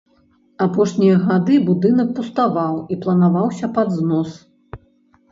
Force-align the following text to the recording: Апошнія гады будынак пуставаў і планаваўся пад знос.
Апошнія 0.65 1.17
гады 1.25 1.57
будынак 1.67 2.09
пуставаў 2.19 2.79
і 2.95 2.97
планаваўся 3.03 3.69
пад 3.77 3.93
знос. 3.99 4.31